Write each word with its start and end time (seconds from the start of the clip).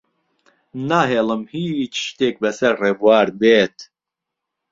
ناهێڵم 0.89 1.43
هیچ 1.55 1.93
شتێک 2.07 2.35
بەسەر 2.41 2.73
ڕێبوار 2.81 3.27
بێت. 3.39 3.77